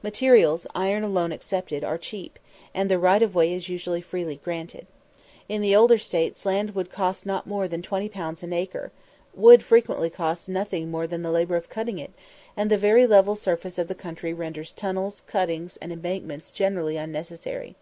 [0.00, 2.38] Materials, iron alone excepted, are cheap,
[2.72, 4.86] and the right of way is usually freely granted.
[5.48, 8.92] In the older States land would not cost more than 20_l._ an acre.
[9.34, 12.12] Wood frequently costs nothing more than the labour of cutting it,
[12.56, 17.74] and the very level surface of the country renders tunnels, cuttings, and embankments generally unnecessary.